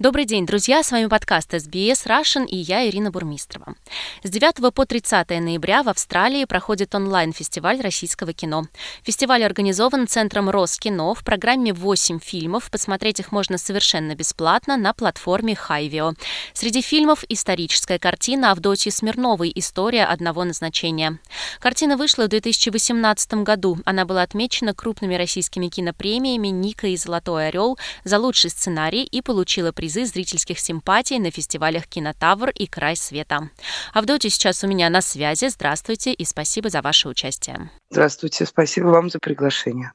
Добрый 0.00 0.26
день, 0.26 0.46
друзья! 0.46 0.84
С 0.84 0.92
вами 0.92 1.06
подкаст 1.06 1.52
SBS 1.52 2.06
Russian 2.06 2.46
и 2.46 2.56
я, 2.56 2.88
Ирина 2.88 3.10
Бурмистрова. 3.10 3.74
С 4.22 4.30
9 4.30 4.72
по 4.72 4.86
30 4.86 5.28
ноября 5.40 5.82
в 5.82 5.88
Австралии 5.88 6.44
проходит 6.44 6.94
онлайн-фестиваль 6.94 7.80
российского 7.80 8.32
кино. 8.32 8.68
Фестиваль 9.02 9.42
организован 9.42 10.06
Центром 10.06 10.50
Роскино. 10.50 11.14
В 11.14 11.24
программе 11.24 11.72
8 11.72 12.20
фильмов. 12.20 12.70
Посмотреть 12.70 13.18
их 13.18 13.32
можно 13.32 13.58
совершенно 13.58 14.14
бесплатно 14.14 14.76
на 14.76 14.92
платформе 14.92 15.56
Хайвио. 15.56 16.12
Среди 16.52 16.80
фильмов 16.80 17.24
историческая 17.28 17.98
картина 17.98 18.52
Авдотьи 18.52 18.92
Смирновой 18.92 19.50
«История 19.52 20.04
одного 20.04 20.44
назначения». 20.44 21.18
Картина 21.58 21.96
вышла 21.96 22.26
в 22.26 22.28
2018 22.28 23.42
году. 23.42 23.78
Она 23.84 24.04
была 24.04 24.22
отмечена 24.22 24.74
крупными 24.74 25.16
российскими 25.16 25.66
кинопремиями 25.66 26.48
«Ника» 26.48 26.86
и 26.86 26.96
«Золотой 26.96 27.48
орел» 27.48 27.76
за 28.04 28.20
лучший 28.20 28.50
сценарий 28.50 29.02
и 29.02 29.22
получила 29.22 29.72
приз 29.72 29.87
призы 29.88 30.04
зрительских 30.04 30.58
симпатий 30.58 31.18
на 31.18 31.30
фестивалях 31.30 31.86
«Кинотавр» 31.86 32.50
и 32.50 32.66
«Край 32.66 32.94
света». 32.94 33.48
Авдотья 33.94 34.28
сейчас 34.28 34.62
у 34.62 34.66
меня 34.66 34.90
на 34.90 35.00
связи. 35.00 35.48
Здравствуйте 35.48 36.12
и 36.12 36.26
спасибо 36.26 36.68
за 36.68 36.82
ваше 36.82 37.08
участие. 37.08 37.70
Здравствуйте, 37.88 38.44
спасибо 38.44 38.88
вам 38.88 39.08
за 39.08 39.18
приглашение. 39.18 39.92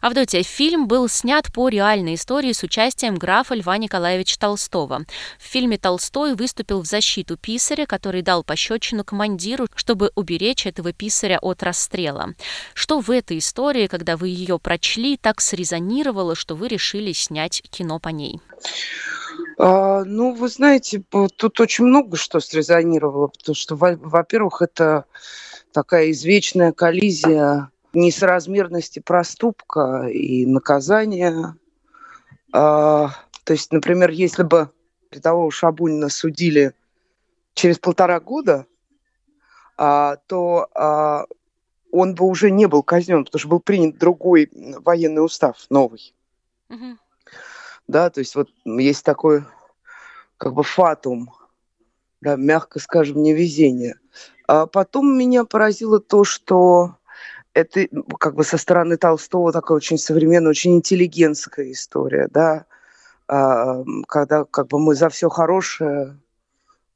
Авдотья, 0.00 0.42
фильм 0.42 0.88
был 0.88 1.08
снят 1.08 1.52
по 1.52 1.68
реальной 1.68 2.14
истории 2.14 2.52
с 2.52 2.62
участием 2.62 3.16
графа 3.16 3.54
Льва 3.54 3.78
Николаевича 3.78 4.38
Толстого. 4.38 5.04
В 5.38 5.42
фильме 5.42 5.78
Толстой 5.78 6.34
выступил 6.34 6.80
в 6.82 6.86
защиту 6.86 7.36
писаря, 7.36 7.86
который 7.86 8.22
дал 8.22 8.44
пощечину 8.44 9.04
командиру, 9.04 9.68
чтобы 9.74 10.10
уберечь 10.14 10.66
этого 10.66 10.92
писаря 10.92 11.38
от 11.38 11.62
расстрела. 11.62 12.34
Что 12.74 13.00
в 13.00 13.10
этой 13.10 13.38
истории, 13.38 13.86
когда 13.86 14.16
вы 14.16 14.28
ее 14.28 14.58
прочли, 14.58 15.16
так 15.16 15.40
срезонировало, 15.40 16.34
что 16.34 16.54
вы 16.54 16.68
решили 16.68 17.12
снять 17.12 17.62
кино 17.70 17.98
по 17.98 18.08
ней? 18.08 18.40
А, 19.62 20.04
ну, 20.04 20.32
вы 20.32 20.48
знаете, 20.48 21.02
тут 21.36 21.60
очень 21.60 21.84
много 21.84 22.16
что 22.16 22.40
срезонировало, 22.40 23.26
потому 23.26 23.54
что, 23.54 23.76
во-первых, 23.76 24.62
это 24.62 25.04
такая 25.72 26.12
извечная 26.12 26.72
коллизия 26.72 27.70
несоразмерности 27.92 29.00
проступка 29.00 30.08
и 30.08 30.46
наказания. 30.46 31.56
А, 32.54 33.10
то 33.44 33.52
есть, 33.52 33.70
например, 33.70 34.08
если 34.08 34.44
бы 34.44 34.70
рядового 35.10 35.50
Шабунина 35.50 36.08
судили 36.08 36.72
через 37.52 37.78
полтора 37.78 38.18
года, 38.18 38.64
а, 39.76 40.16
то 40.26 41.26
он 41.92 42.14
бы 42.14 42.24
уже 42.24 42.50
не 42.50 42.66
был 42.66 42.82
казнен, 42.82 43.26
потому 43.26 43.40
что 43.40 43.48
был 43.48 43.60
принят 43.60 43.98
другой 43.98 44.48
военный 44.54 45.22
устав, 45.22 45.66
новый. 45.68 46.14
Угу 46.70 46.96
да, 47.90 48.10
то 48.10 48.20
есть 48.20 48.34
вот 48.34 48.48
есть 48.64 49.04
такой 49.04 49.44
как 50.38 50.54
бы 50.54 50.62
фатум, 50.62 51.32
да, 52.20 52.36
мягко 52.36 52.78
скажем, 52.78 53.22
невезение. 53.22 53.96
А 54.46 54.66
потом 54.66 55.16
меня 55.16 55.44
поразило 55.44 56.00
то, 56.00 56.24
что 56.24 56.96
это 57.52 57.86
как 58.18 58.34
бы 58.34 58.44
со 58.44 58.58
стороны 58.58 58.96
Толстого 58.96 59.52
такая 59.52 59.76
очень 59.76 59.98
современная, 59.98 60.50
очень 60.50 60.76
интеллигентская 60.76 61.70
история, 61.72 62.28
да, 62.30 62.66
а, 63.28 63.82
когда 64.08 64.44
как 64.44 64.68
бы 64.68 64.78
мы 64.78 64.94
за 64.94 65.08
все 65.08 65.28
хорошее 65.28 66.18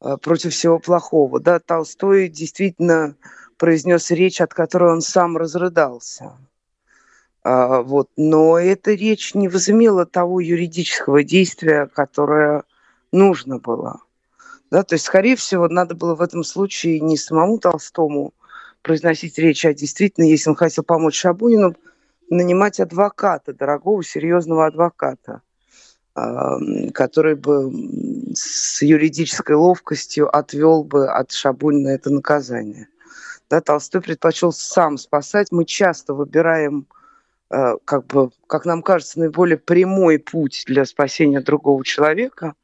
а, 0.01 0.17
против 0.17 0.53
всего 0.53 0.79
плохого, 0.79 1.41
да, 1.41 1.59
Толстой 1.59 2.29
действительно 2.29 3.17
произнес 3.57 4.11
речь, 4.11 4.41
от 4.41 4.55
которой 4.55 4.93
он 4.93 5.01
сам 5.01 5.37
разрыдался. 5.37 6.33
А, 7.45 7.83
вот. 7.83 8.09
Но 8.17 8.59
эта 8.59 8.93
речь 8.93 9.35
не 9.35 9.49
возымела 9.49 10.07
того 10.07 10.41
юридического 10.41 11.23
действия, 11.23 11.87
которое 11.87 12.65
нужно 13.13 13.59
было. 13.59 14.01
Да, 14.71 14.83
то 14.83 14.95
есть, 14.95 15.05
скорее 15.05 15.37
всего, 15.37 15.69
надо 15.69 15.95
было 15.95 16.15
в 16.15 16.23
этом 16.23 16.43
случае 16.43 17.01
не 17.01 17.17
самому 17.17 17.59
Толстому 17.59 18.33
произносить 18.83 19.39
речь, 19.39 19.65
а 19.65 19.73
действительно, 19.73 20.25
если 20.25 20.51
он 20.51 20.57
хотел 20.57 20.83
помочь 20.85 21.21
Шабунину, 21.21 21.77
нанимать 22.31 22.81
адвоката, 22.81 23.53
дорогого, 23.53 24.03
серьезного 24.03 24.67
адвоката, 24.67 25.43
который 26.15 27.35
бы 27.35 27.71
с 28.35 28.83
юридической 28.83 29.57
ловкостью 29.57 30.35
отвел 30.35 30.83
бы 30.83 31.09
от 31.09 31.31
Шабунина 31.33 31.89
это 31.89 32.11
наказание. 32.11 32.89
Да, 33.51 33.61
Толстой 33.61 34.01
предпочел 34.01 34.53
сам 34.53 34.97
спасать. 34.97 35.53
Мы 35.53 35.67
часто 35.67 36.15
выбираем 36.15 36.87
как 37.85 38.07
бы, 38.07 38.31
как 38.47 38.65
нам 38.65 38.83
кажется, 38.83 39.21
наиболее 39.21 39.59
прямой 39.59 40.19
путь 40.19 40.65
для 40.67 40.85
спасения 40.85 41.41
другого 41.41 41.85
человека, 41.85 42.55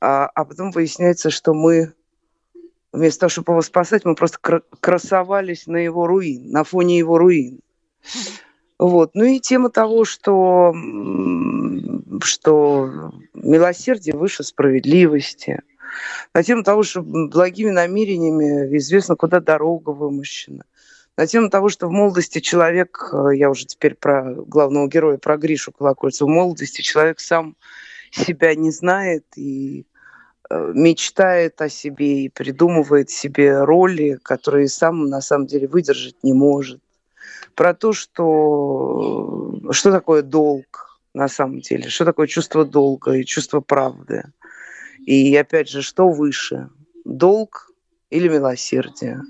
а, 0.00 0.26
а 0.26 0.44
потом 0.44 0.70
выясняется, 0.70 1.30
что 1.30 1.54
мы 1.54 1.92
вместо 2.92 3.20
того, 3.20 3.30
чтобы 3.30 3.52
его 3.52 3.62
спасать, 3.62 4.04
мы 4.04 4.14
просто 4.14 4.62
красовались 4.80 5.66
на 5.66 5.76
его 5.76 6.06
руин, 6.06 6.50
на 6.50 6.64
фоне 6.64 6.98
его 6.98 7.18
руин. 7.18 7.60
Вот. 8.78 9.10
Ну 9.14 9.24
и 9.24 9.38
тема 9.40 9.70
того, 9.70 10.04
что, 10.04 10.74
что 12.22 13.12
милосердие 13.34 14.16
выше 14.16 14.42
справедливости. 14.42 15.60
На 16.32 16.42
тему 16.42 16.62
того, 16.62 16.82
что 16.82 17.02
благими 17.02 17.70
намерениями 17.70 18.76
известно, 18.78 19.16
куда 19.16 19.40
дорога 19.40 19.90
вымощена 19.90 20.64
на 21.20 21.26
тему 21.26 21.50
того, 21.50 21.68
что 21.68 21.86
в 21.86 21.90
молодости 21.90 22.38
человек, 22.40 23.10
э, 23.12 23.36
я 23.36 23.50
уже 23.50 23.66
теперь 23.66 23.94
про 23.94 24.32
главного 24.32 24.88
героя, 24.88 25.18
про 25.18 25.36
Гришу 25.36 25.70
Колокольцева, 25.70 26.26
в 26.26 26.30
молодости 26.30 26.80
человек 26.80 27.20
сам 27.20 27.56
себя 28.10 28.54
не 28.54 28.70
знает 28.70 29.26
и 29.36 29.84
э, 30.48 30.72
мечтает 30.74 31.60
о 31.60 31.68
себе 31.68 32.24
и 32.24 32.30
придумывает 32.30 33.10
себе 33.10 33.62
роли, 33.64 34.18
которые 34.22 34.68
сам 34.68 35.10
на 35.10 35.20
самом 35.20 35.46
деле 35.46 35.68
выдержать 35.68 36.16
не 36.22 36.32
может. 36.32 36.80
Про 37.54 37.74
то, 37.74 37.92
что, 37.92 39.60
что 39.72 39.92
такое 39.92 40.22
долг 40.22 40.98
на 41.12 41.28
самом 41.28 41.60
деле, 41.60 41.90
что 41.90 42.06
такое 42.06 42.28
чувство 42.28 42.64
долга 42.64 43.12
и 43.12 43.26
чувство 43.26 43.60
правды. 43.60 44.24
И 45.04 45.36
опять 45.36 45.68
же, 45.68 45.82
что 45.82 46.08
выше, 46.08 46.70
долг 47.04 47.70
или 48.08 48.26
милосердие. 48.26 49.20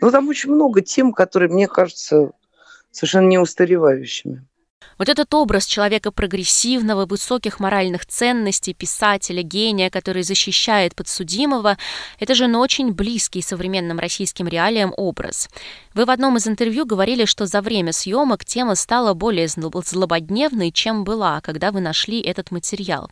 Ну, 0.00 0.10
там 0.10 0.28
очень 0.28 0.52
много 0.52 0.82
тем, 0.82 1.12
которые, 1.12 1.48
мне 1.50 1.68
кажется, 1.68 2.32
совершенно 2.90 3.28
не 3.28 3.38
устаревающими. 3.38 4.44
Вот 4.98 5.08
этот 5.08 5.32
образ 5.34 5.66
человека 5.66 6.10
прогрессивного, 6.10 7.04
высоких 7.04 7.60
моральных 7.60 8.06
ценностей, 8.06 8.72
писателя, 8.72 9.42
гения, 9.42 9.90
который 9.90 10.22
защищает 10.22 10.94
подсудимого, 10.94 11.76
это 12.18 12.34
же 12.34 12.46
ну, 12.46 12.60
очень 12.60 12.92
близкий 12.92 13.42
современным 13.42 13.98
российским 13.98 14.48
реалиям 14.48 14.94
образ. 14.96 15.48
Вы 15.92 16.04
в 16.06 16.10
одном 16.10 16.36
из 16.36 16.48
интервью 16.48 16.86
говорили, 16.86 17.26
что 17.26 17.46
за 17.46 17.60
время 17.60 17.92
съемок 17.92 18.44
тема 18.44 18.74
стала 18.74 19.14
более 19.14 19.48
злободневной, 19.48 20.72
чем 20.72 21.04
была, 21.04 21.40
когда 21.40 21.72
вы 21.72 21.80
нашли 21.80 22.20
этот 22.20 22.50
материал. 22.50 23.10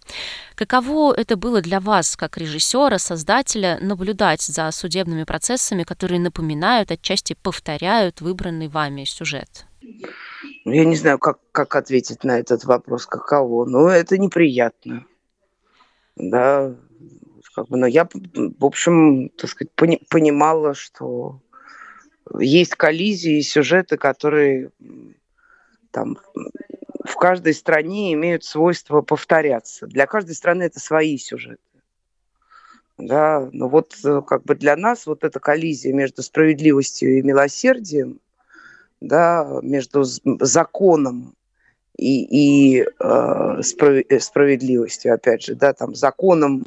Каково 0.54 1.14
это 1.14 1.36
было 1.36 1.60
для 1.60 1.80
вас, 1.80 2.16
как 2.16 2.38
режиссера, 2.38 2.98
создателя, 2.98 3.78
наблюдать 3.80 4.42
за 4.42 4.70
судебными 4.70 5.24
процессами, 5.24 5.82
которые 5.82 6.20
напоминают, 6.20 6.90
отчасти 6.90 7.34
повторяют 7.34 8.20
выбранный 8.20 8.68
вами 8.68 9.04
сюжет? 9.04 9.66
Я 10.64 10.84
не 10.84 10.96
знаю, 10.96 11.18
как, 11.18 11.40
как 11.52 11.76
ответить 11.76 12.24
на 12.24 12.38
этот 12.38 12.64
вопрос, 12.64 13.06
каково. 13.06 13.66
Но 13.66 13.88
это 13.88 14.16
неприятно. 14.16 15.06
Да, 16.16 16.74
как 17.54 17.68
бы, 17.68 17.76
но 17.76 17.86
я, 17.86 18.08
в 18.08 18.64
общем, 18.64 19.28
так 19.30 19.50
сказать, 19.50 19.72
пони, 19.72 20.00
понимала, 20.08 20.74
что 20.74 21.40
есть 22.38 22.74
коллизии, 22.74 23.40
сюжеты, 23.42 23.96
которые 23.96 24.70
там 25.90 26.18
в 27.04 27.14
каждой 27.16 27.54
стране 27.54 28.14
имеют 28.14 28.44
свойство 28.44 29.02
повторяться. 29.02 29.86
Для 29.86 30.06
каждой 30.06 30.34
страны 30.34 30.64
это 30.64 30.80
свои 30.80 31.18
сюжеты. 31.18 31.58
Да, 32.96 33.48
но 33.52 33.68
вот 33.68 33.94
как 34.26 34.44
бы 34.44 34.54
для 34.54 34.76
нас 34.76 35.06
вот 35.06 35.24
эта 35.24 35.40
коллизия 35.40 35.92
между 35.92 36.22
справедливостью 36.22 37.18
и 37.18 37.22
милосердием, 37.22 38.20
да, 39.06 39.60
между 39.62 40.04
законом 40.04 41.34
и, 41.96 42.78
и 42.78 42.82
э, 42.82 43.62
справедливостью, 43.62 45.14
опять 45.14 45.42
же, 45.42 45.54
да, 45.54 45.72
там 45.72 45.94
законом 45.94 46.64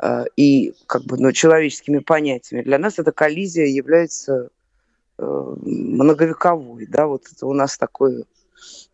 э, 0.00 0.24
и 0.36 0.74
как 0.86 1.04
бы, 1.04 1.16
ну, 1.18 1.32
человеческими 1.32 1.98
понятиями. 1.98 2.62
Для 2.62 2.78
нас 2.78 2.98
эта 2.98 3.12
коллизия 3.12 3.66
является 3.66 4.50
э, 5.18 5.54
многовековой, 5.62 6.86
да, 6.86 7.06
вот 7.06 7.24
это 7.32 7.46
у 7.46 7.52
нас 7.52 7.78
такое 7.78 8.24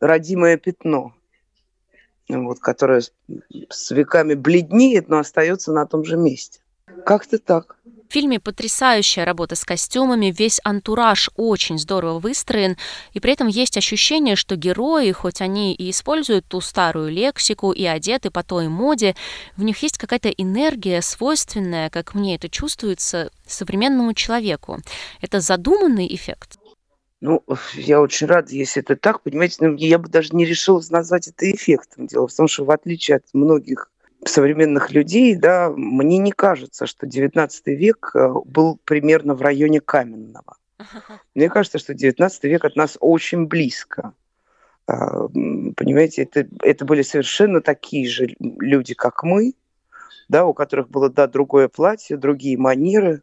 родимое 0.00 0.58
пятно, 0.58 1.14
вот, 2.29 2.58
которое 2.58 3.02
с 3.69 3.90
веками 3.90 4.34
бледнеет, 4.34 5.08
но 5.08 5.19
остается 5.19 5.73
на 5.73 5.87
том 5.87 6.05
же 6.05 6.17
месте. 6.17 6.61
Как-то 7.06 7.38
так. 7.38 7.76
В 8.12 8.14
фильме 8.14 8.38
потрясающая 8.38 9.24
работа 9.24 9.56
с 9.56 9.64
костюмами, 9.64 10.34
весь 10.36 10.60
антураж 10.64 11.30
очень 11.34 11.78
здорово 11.78 12.18
выстроен, 12.18 12.76
и 13.14 13.20
при 13.20 13.32
этом 13.32 13.48
есть 13.48 13.78
ощущение, 13.78 14.36
что 14.36 14.54
герои, 14.54 15.12
хоть 15.12 15.40
они 15.40 15.72
и 15.72 15.88
используют 15.90 16.44
ту 16.46 16.60
старую 16.60 17.10
лексику 17.10 17.72
и 17.72 17.86
одеты 17.86 18.30
по 18.30 18.42
той 18.42 18.68
моде, 18.68 19.16
в 19.56 19.62
них 19.62 19.82
есть 19.82 19.96
какая-то 19.96 20.28
энергия, 20.28 21.00
свойственная, 21.00 21.88
как 21.88 22.12
мне 22.14 22.34
это 22.34 22.50
чувствуется, 22.50 23.30
современному 23.46 24.12
человеку. 24.12 24.80
Это 25.22 25.40
задуманный 25.40 26.14
эффект? 26.14 26.58
Ну, 27.22 27.42
я 27.72 28.02
очень 28.02 28.26
рад, 28.26 28.50
если 28.50 28.82
это 28.82 28.94
так, 28.94 29.22
понимаете, 29.22 29.56
но 29.60 29.74
я 29.78 29.98
бы 29.98 30.10
даже 30.10 30.34
не 30.36 30.44
решилась 30.44 30.90
назвать 30.90 31.28
это 31.28 31.50
эффектом. 31.50 32.08
Дело 32.08 32.28
в 32.28 32.34
том, 32.34 32.46
что 32.46 32.66
в 32.66 32.70
отличие 32.72 33.16
от 33.16 33.24
многих 33.32 33.91
современных 34.24 34.92
людей, 34.92 35.34
да, 35.34 35.70
мне 35.70 36.19
не 36.19 36.32
кажется, 36.32 36.86
что 36.86 37.06
XIX 37.06 37.50
век 37.66 38.12
э, 38.14 38.28
был 38.44 38.78
примерно 38.84 39.34
в 39.34 39.42
районе 39.42 39.80
каменного. 39.80 40.56
Мне 41.34 41.48
кажется, 41.48 41.78
что 41.78 41.92
XIX 41.92 42.30
век 42.42 42.64
от 42.64 42.76
нас 42.76 42.96
очень 43.00 43.46
близко. 43.46 44.14
А, 44.86 45.28
понимаете, 45.28 46.22
это, 46.22 46.46
это 46.60 46.84
были 46.84 47.02
совершенно 47.02 47.60
такие 47.60 48.08
же 48.08 48.34
люди, 48.40 48.94
как 48.94 49.22
мы, 49.22 49.54
да, 50.28 50.44
у 50.44 50.54
которых 50.54 50.88
было, 50.88 51.08
да, 51.08 51.26
другое 51.28 51.69
платье, 51.69 52.16
другие 52.16 52.58
манеры. 52.58 53.22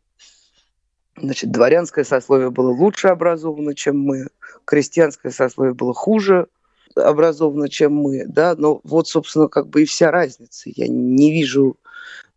Значит, 1.17 1.51
дворянское 1.51 2.05
сословие 2.05 2.49
было 2.49 2.71
лучше 2.71 3.09
образовано, 3.09 3.75
чем 3.75 3.99
мы, 3.99 4.27
крестьянское 4.65 5.31
сословие 5.31 5.73
было 5.73 5.93
хуже– 5.93 6.47
образована, 6.95 7.69
чем 7.69 7.95
мы, 7.95 8.25
да, 8.27 8.55
но 8.57 8.81
вот, 8.83 9.07
собственно, 9.07 9.47
как 9.47 9.67
бы 9.67 9.83
и 9.83 9.85
вся 9.85 10.11
разница. 10.11 10.69
Я 10.75 10.87
не 10.87 11.31
вижу 11.31 11.77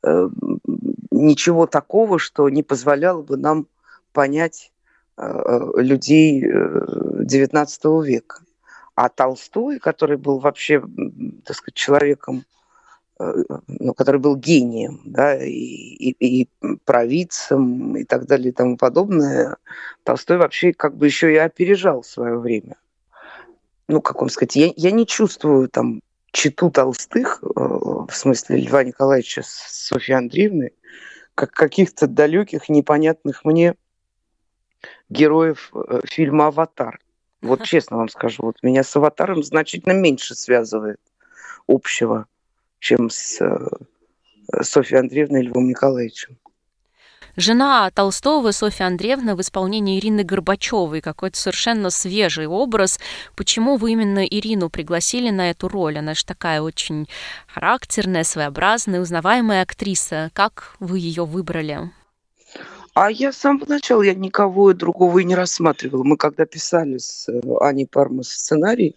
э, 0.02 0.28
ничего 1.10 1.66
такого, 1.66 2.18
что 2.18 2.48
не 2.48 2.62
позволяло 2.62 3.22
бы 3.22 3.36
нам 3.36 3.66
понять 4.12 4.72
э, 5.16 5.70
людей 5.76 6.44
XIX 6.44 7.66
э, 7.66 8.06
века. 8.06 8.40
А 8.94 9.08
Толстой, 9.08 9.78
который 9.78 10.18
был 10.18 10.38
вообще, 10.38 10.82
так 11.44 11.56
сказать, 11.56 11.74
человеком, 11.74 12.44
э, 13.18 13.44
ну, 13.68 13.94
который 13.94 14.20
был 14.20 14.36
гением, 14.36 15.00
да, 15.04 15.42
и, 15.42 15.50
и, 15.50 16.42
и 16.42 16.48
провидцем 16.84 17.96
и 17.96 18.04
так 18.04 18.26
далее 18.26 18.50
и 18.50 18.54
тому 18.54 18.76
подобное, 18.76 19.56
Толстой 20.02 20.36
вообще 20.36 20.72
как 20.72 20.96
бы 20.96 21.06
еще 21.06 21.32
и 21.32 21.36
опережал 21.36 22.02
свое 22.02 22.38
время 22.38 22.76
ну, 23.92 24.00
как 24.00 24.20
вам 24.20 24.30
сказать, 24.30 24.56
я, 24.56 24.72
я 24.74 24.90
не 24.90 25.06
чувствую 25.06 25.68
там 25.68 26.00
читу 26.32 26.70
Толстых, 26.70 27.42
э, 27.42 27.46
в 27.54 28.10
смысле 28.10 28.56
Льва 28.56 28.84
Николаевича 28.84 29.42
с 29.42 29.50
Софьей 29.88 30.16
Андреевной, 30.16 30.72
как 31.34 31.52
каких-то 31.52 32.06
далеких, 32.06 32.70
непонятных 32.70 33.44
мне 33.44 33.74
героев 35.10 35.70
э, 35.74 36.00
фильма 36.06 36.46
«Аватар». 36.46 37.00
Вот 37.42 37.62
честно 37.64 37.98
вам 37.98 38.08
скажу, 38.08 38.44
вот 38.44 38.62
меня 38.62 38.82
с 38.82 38.96
«Аватаром» 38.96 39.42
значительно 39.42 39.92
меньше 39.92 40.34
связывает 40.34 41.00
общего, 41.66 42.26
чем 42.78 43.10
с 43.10 43.42
э, 43.42 43.58
Софьей 44.62 45.00
Андреевной 45.00 45.42
и 45.42 45.48
Львом 45.48 45.68
Николаевичем. 45.68 46.38
Жена 47.36 47.90
Толстого, 47.90 48.50
Софья 48.50 48.86
Андреевна, 48.86 49.36
в 49.36 49.40
исполнении 49.40 49.98
Ирины 49.98 50.22
Горбачевой. 50.22 51.00
Какой-то 51.00 51.38
совершенно 51.38 51.90
свежий 51.90 52.46
образ. 52.46 52.98
Почему 53.36 53.76
вы 53.76 53.92
именно 53.92 54.24
Ирину 54.24 54.70
пригласили 54.70 55.30
на 55.30 55.50
эту 55.50 55.68
роль? 55.68 55.98
Она 55.98 56.14
же 56.14 56.24
такая 56.24 56.60
очень 56.60 57.08
характерная, 57.46 58.24
своеобразная, 58.24 59.00
узнаваемая 59.00 59.62
актриса. 59.62 60.30
Как 60.34 60.76
вы 60.80 60.98
ее 60.98 61.24
выбрали? 61.24 61.90
А 62.94 63.10
я 63.10 63.32
с 63.32 63.38
самого 63.38 63.66
начала 63.66 64.02
я 64.02 64.14
никого 64.14 64.74
другого 64.74 65.18
и 65.20 65.24
не 65.24 65.34
рассматривала. 65.34 66.04
Мы 66.04 66.18
когда 66.18 66.44
писали 66.44 66.98
с 66.98 67.26
э, 67.28 67.40
Аней 67.60 67.86
Пармас 67.86 68.28
сценарий, 68.28 68.94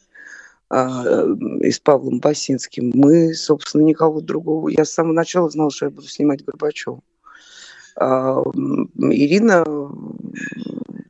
а, 0.70 1.06
э, 1.06 1.36
и 1.62 1.72
с 1.72 1.80
Павлом 1.80 2.20
Басинским, 2.20 2.92
мы, 2.94 3.34
собственно, 3.34 3.84
никого 3.84 4.20
другого. 4.20 4.68
Я 4.68 4.84
с 4.84 4.92
самого 4.92 5.14
начала 5.14 5.50
знала, 5.50 5.72
что 5.72 5.86
я 5.86 5.92
буду 5.92 6.08
снимать 6.08 6.44
Горбачева. 6.44 7.00
А, 7.96 8.42
Ирина 8.98 9.66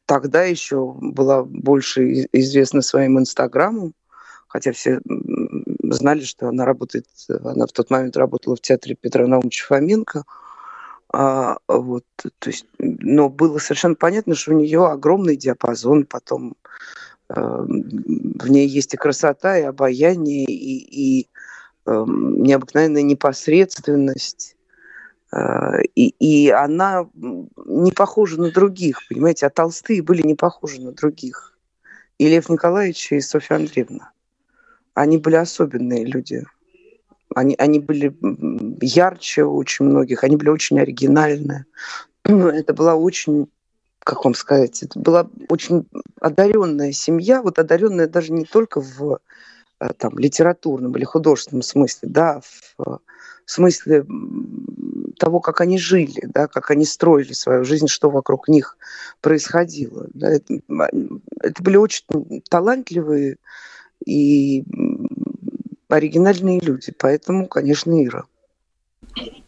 тогда 0.06 0.44
еще 0.44 0.94
была 1.00 1.44
больше 1.44 2.28
известна 2.32 2.82
своим 2.82 3.20
инстаграмом, 3.20 3.94
хотя 4.48 4.72
все 4.72 5.02
знали, 5.84 6.22
что 6.22 6.48
она 6.48 6.66
работает, 6.66 7.08
она 7.44 7.66
в 7.66 7.72
тот 7.72 7.90
момент 7.90 8.16
работала 8.18 8.56
в 8.56 8.62
театре 8.62 8.96
Петра 8.96 9.26
Наумовича 9.26 9.66
Фоменко. 9.68 10.24
А, 11.12 11.58
вот, 11.68 12.04
то 12.18 12.50
есть, 12.50 12.66
но 12.78 13.30
было 13.30 13.58
совершенно 13.58 13.96
понятно, 13.96 14.36
что 14.36 14.52
у 14.52 14.60
нее 14.60 14.86
огромный 14.86 15.38
диапазон, 15.38 16.06
потом 16.06 16.56
э, 17.30 17.34
в 17.36 18.50
ней 18.50 18.68
есть 18.68 18.94
и 18.94 18.98
красота, 18.98 19.58
и 19.58 19.64
обаяние, 19.64 20.46
и, 20.46 21.22
и 21.22 21.30
э, 21.86 22.06
необыкновенная 22.08 23.04
непосредственность 23.04 24.55
и, 25.96 26.10
и 26.20 26.50
она 26.50 27.08
не 27.66 27.92
похожа 27.92 28.40
на 28.40 28.52
других, 28.52 29.00
понимаете, 29.10 29.48
а 29.48 29.50
Толстые 29.50 30.02
были 30.02 30.22
не 30.22 30.36
похожи 30.36 30.82
на 30.82 30.92
других. 30.92 31.58
И 32.18 32.30
Лев 32.30 32.50
Николаевич, 32.50 33.12
и 33.12 33.20
Софья 33.20 33.58
Андреевна. 33.58 34.12
Они 34.94 35.18
были 35.18 35.36
особенные 35.36 36.06
люди. 36.06 36.46
Они, 37.36 37.56
они 37.58 37.80
были 37.80 38.16
ярче 38.82 39.44
очень 39.44 39.86
многих, 39.86 40.24
они 40.24 40.38
были 40.38 40.50
очень 40.50 40.80
оригинальные. 40.80 41.66
Это 42.24 42.74
была 42.74 42.96
очень, 42.96 43.48
как 44.00 44.24
вам 44.24 44.36
сказать, 44.36 44.84
это 44.84 44.98
была 44.98 45.30
очень 45.50 45.86
одаренная 46.22 46.94
семья, 46.94 47.42
вот 47.42 47.60
одаренная 47.60 48.08
даже 48.08 48.32
не 48.32 48.46
только 48.46 48.80
в 48.80 49.20
э, 49.82 49.90
там, 49.98 50.18
литературном 50.18 50.96
или 50.96 51.04
художественном 51.04 51.62
смысле, 51.62 52.10
да, 52.10 52.42
в 52.78 53.02
в 53.46 53.52
смысле 53.52 54.06
того, 55.18 55.40
как 55.40 55.62
они 55.62 55.78
жили, 55.78 56.22
да, 56.34 56.48
как 56.48 56.72
они 56.72 56.86
строили 56.86 57.34
свою 57.34 57.64
жизнь, 57.64 57.88
что 57.88 58.10
вокруг 58.10 58.48
них 58.48 58.78
происходило. 59.22 60.08
Да, 60.14 60.30
это, 60.32 60.60
это 61.42 61.64
были 61.64 61.78
очень 61.78 62.04
талантливые 62.50 63.38
и 64.06 64.64
оригинальные 65.90 66.60
люди, 66.60 66.94
поэтому, 66.98 67.48
конечно, 67.48 68.04
Ира. 68.04 68.26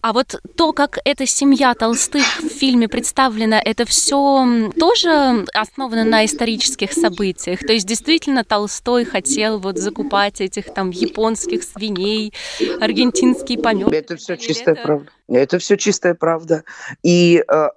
А 0.08 0.14
вот 0.14 0.42
то, 0.56 0.72
как 0.72 1.00
эта 1.04 1.26
семья 1.26 1.74
Толстых 1.74 2.24
в 2.40 2.48
фильме 2.48 2.88
представлена, 2.88 3.60
это 3.60 3.84
все 3.84 4.72
тоже 4.80 5.46
основано 5.54 6.06
на 6.06 6.24
исторических 6.24 6.94
событиях. 6.94 7.60
То 7.60 7.74
есть 7.74 7.86
действительно 7.86 8.46
Толстой 8.46 9.04
хотел 9.04 9.60
вот 9.60 9.78
закупать 9.78 10.40
этих 10.40 10.74
там 10.74 10.92
японских 10.92 11.62
свиней, 11.62 12.34
аргентинский 12.80 13.58
помет. 13.58 13.92
Это 13.92 14.16
все 14.16 14.38
чистая 14.38 14.76
это... 14.76 14.84
правда. 14.84 15.12
Это 15.28 15.60
все 15.60 15.76
чистая 15.76 16.14
правда. 16.14 16.64
И 17.04 17.44
э, 17.46 17.54
э, 17.54 17.70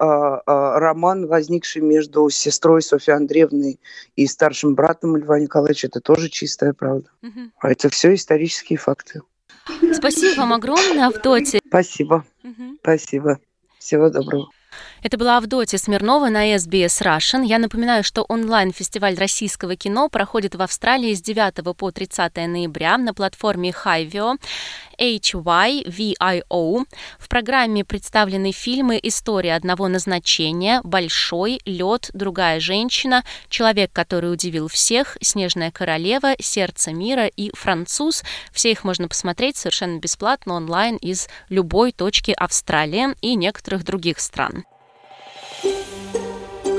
роман, 0.47 1.27
возникший 1.27 1.83
между 1.83 2.31
сестрой 2.31 2.83
Софьей 2.83 3.17
Андреевной 3.17 3.81
и 4.15 4.29
старшим 4.29 4.77
братом 4.77 5.17
Льва 5.17 5.41
Николаевича, 5.41 5.89
это 5.89 6.01
тоже 6.01 6.29
чистая 6.29 6.75
правда. 6.75 7.11
Угу. 7.25 7.51
Это 7.65 7.89
все 7.89 8.15
исторические 8.15 8.79
факты. 8.79 9.23
Спасибо 9.95 10.41
вам 10.41 10.53
огромное, 10.55 11.07
Авдотья. 11.07 11.61
Спасибо. 11.67 12.25
Угу. 12.43 12.79
Спасибо. 12.83 13.39
Всего 13.79 14.11
доброго. 14.11 14.49
Это 15.03 15.17
была 15.17 15.39
Авдотья 15.39 15.79
Смирнова 15.79 16.29
на 16.29 16.55
SBS 16.55 17.03
Russian. 17.03 17.47
Я 17.47 17.59
напоминаю, 17.59 18.05
что 18.05 18.23
онлайн-фестиваль 18.23 19.17
российского 19.17 19.75
кино 19.75 20.11
проходит 20.11 20.55
в 20.55 20.61
Австралии 20.61 21.15
с 21.15 21.23
9 21.23 21.75
по 21.75 21.91
30 21.91 22.37
ноября 22.37 22.99
на 22.99 23.15
платформе 23.15 23.71
Hyvio. 23.71 24.37
HYVIO. 24.99 26.85
В 27.19 27.29
программе 27.31 27.83
представлены 27.83 28.53
фильмы 28.53 29.01
«История 29.03 29.55
одного 29.55 29.89
назначения», 29.89 30.83
«Большой», 30.85 31.61
«Лед», 31.65 32.11
«Другая 32.13 32.61
женщина», 32.61 33.25
«Человек, 33.49 33.91
который 33.95 34.31
удивил 34.31 34.69
всех», 34.69 35.17
«Снежная 35.23 35.71
королева», 35.71 36.35
«Сердце 36.39 36.93
мира» 36.93 37.27
и 37.27 37.51
«Француз». 37.57 38.23
Все 38.53 38.73
их 38.73 38.85
можно 38.85 39.09
посмотреть 39.09 39.57
совершенно 39.57 39.99
бесплатно 39.99 40.53
онлайн 40.53 40.97
из 40.97 41.29
любой 41.49 41.93
точки 41.93 42.33
Австралии 42.33 43.15
и 43.23 43.35
некоторых 43.37 43.85
других 43.85 44.21
стран. 44.21 44.65